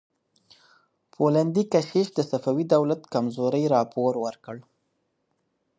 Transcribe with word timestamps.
پولندي 1.13 1.63
کشیش 1.73 2.07
د 2.13 2.19
صفوي 2.31 2.65
دولت 2.73 3.01
کمزورۍ 3.13 3.63
راپور 3.75 4.13
ورکړ. 4.25 4.57